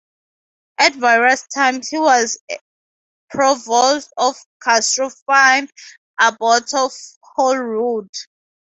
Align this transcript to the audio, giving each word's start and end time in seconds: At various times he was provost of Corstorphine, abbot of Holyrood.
At 0.79 0.95
various 0.95 1.45
times 1.45 1.89
he 1.89 1.99
was 1.99 2.39
provost 3.29 4.11
of 4.17 4.35
Corstorphine, 4.59 5.69
abbot 6.19 6.73
of 6.73 6.91
Holyrood. 7.35 8.09